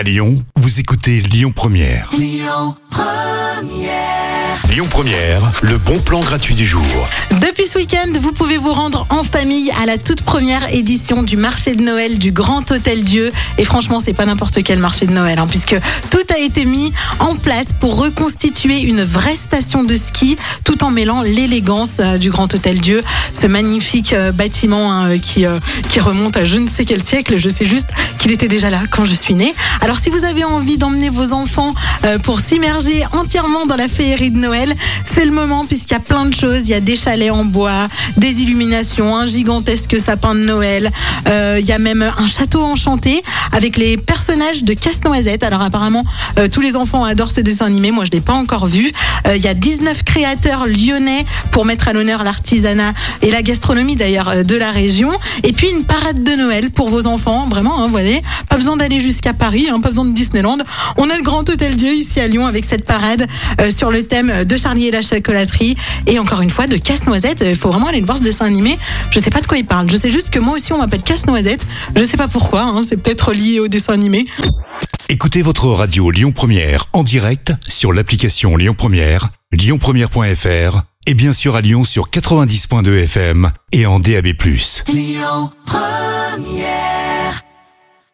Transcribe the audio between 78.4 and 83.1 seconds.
Lyon Première, lyonpremière.fr et bien sûr à Lyon sur 90.2